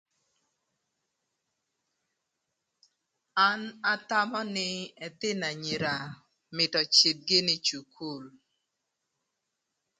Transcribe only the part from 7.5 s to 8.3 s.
ï cukul